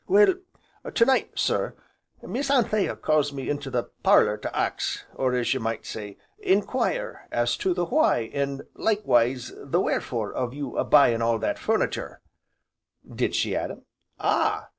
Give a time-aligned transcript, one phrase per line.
[0.07, 0.33] "Well,
[0.91, 1.75] to night, sir,
[2.23, 6.63] Miss Anthea calls me into the parlour to ax, or as you might say, en
[6.63, 11.59] quire as to the why, an' likewise the wherefore of you a buyin' all that
[11.59, 12.19] furnitur'."
[13.13, 13.83] "Did she, Adam?"
[14.19, 14.69] "Ah!